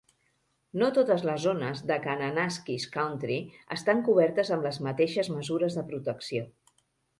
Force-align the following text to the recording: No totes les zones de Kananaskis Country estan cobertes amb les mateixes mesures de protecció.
No 0.83 0.87
totes 0.97 1.25
les 1.29 1.43
zones 1.43 1.83
de 1.91 1.97
Kananaskis 2.05 2.87
Country 2.97 3.37
estan 3.77 4.03
cobertes 4.09 4.53
amb 4.57 4.67
les 4.71 4.83
mateixes 4.89 5.33
mesures 5.37 5.81
de 5.81 5.87
protecció. 5.95 6.51